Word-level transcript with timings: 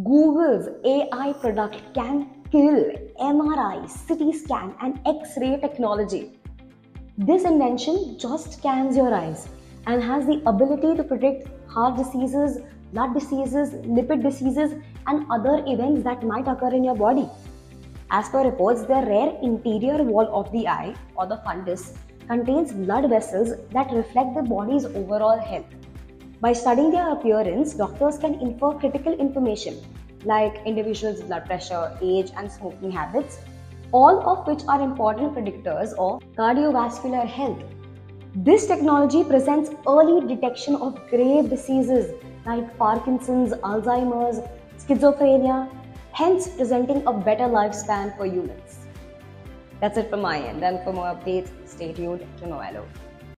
Google's 0.00 0.68
AI 0.86 1.34
product 1.34 1.76
can 1.92 2.26
kill 2.50 2.92
MRI, 3.20 3.86
CT 4.08 4.34
scan, 4.34 4.74
and 4.80 4.98
X 5.04 5.36
ray 5.38 5.60
technology. 5.60 6.40
This 7.18 7.44
invention 7.44 8.18
just 8.18 8.54
scans 8.54 8.96
your 8.96 9.12
eyes 9.12 9.50
and 9.86 10.02
has 10.02 10.24
the 10.24 10.40
ability 10.46 10.96
to 10.96 11.04
predict 11.04 11.46
heart 11.70 11.98
diseases, 11.98 12.60
blood 12.94 13.12
diseases, 13.12 13.74
lipid 13.84 14.22
diseases, 14.22 14.72
and 15.08 15.30
other 15.30 15.62
events 15.66 16.04
that 16.04 16.22
might 16.22 16.48
occur 16.48 16.72
in 16.72 16.84
your 16.84 16.96
body. 16.96 17.28
As 18.10 18.30
per 18.30 18.44
reports, 18.44 18.84
the 18.84 19.04
rare 19.06 19.36
interior 19.42 20.02
wall 20.04 20.26
of 20.34 20.50
the 20.52 20.68
eye, 20.68 20.94
or 21.16 21.26
the 21.26 21.36
fundus, 21.44 21.98
contains 22.28 22.72
blood 22.72 23.10
vessels 23.10 23.50
that 23.72 23.92
reflect 23.92 24.34
the 24.36 24.42
body's 24.42 24.86
overall 24.86 25.38
health. 25.38 25.81
By 26.42 26.52
studying 26.52 26.90
their 26.90 27.12
appearance, 27.12 27.72
doctors 27.74 28.18
can 28.18 28.34
infer 28.40 28.72
critical 28.72 29.12
information 29.12 29.76
like 30.24 30.56
individuals' 30.66 31.22
blood 31.22 31.46
pressure, 31.46 31.96
age, 32.02 32.32
and 32.36 32.50
smoking 32.50 32.90
habits, 32.90 33.38
all 33.92 34.18
of 34.28 34.44
which 34.48 34.62
are 34.66 34.80
important 34.80 35.36
predictors 35.36 35.92
of 35.92 36.20
cardiovascular 36.34 37.24
health. 37.24 37.62
This 38.34 38.66
technology 38.66 39.22
presents 39.22 39.70
early 39.86 40.26
detection 40.26 40.74
of 40.74 40.98
grave 41.10 41.48
diseases 41.48 42.10
like 42.44 42.76
Parkinson's, 42.76 43.52
Alzheimer's, 43.52 44.40
schizophrenia, 44.78 45.70
hence 46.10 46.48
presenting 46.48 47.06
a 47.06 47.12
better 47.12 47.44
lifespan 47.44 48.16
for 48.16 48.26
humans. 48.26 48.80
That's 49.80 49.96
it 49.96 50.10
from 50.10 50.22
my 50.22 50.40
end, 50.40 50.64
and 50.64 50.82
for 50.82 50.92
more 50.92 51.14
updates, 51.14 51.50
stay 51.66 51.92
tuned 51.92 52.26
to 52.38 52.48
Novello. 52.48 52.84